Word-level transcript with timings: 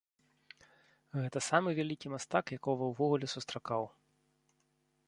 Гэта 1.19 1.43
самы 1.49 1.69
вялікі 1.81 2.07
мастак, 2.15 2.45
якога 2.59 2.81
я 2.89 2.95
ўвогуле 2.95 3.27
сустракаў. 3.37 3.83